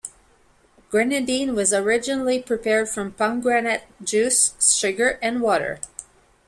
[0.89, 5.79] Grenadine was originally prepared from pomegranate juice, sugar, and water.